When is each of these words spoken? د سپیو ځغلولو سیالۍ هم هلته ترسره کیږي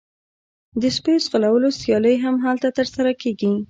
د 0.81 0.83
سپیو 0.95 1.23
ځغلولو 1.25 1.69
سیالۍ 1.79 2.15
هم 2.23 2.35
هلته 2.45 2.67
ترسره 2.77 3.11
کیږي 3.21 3.51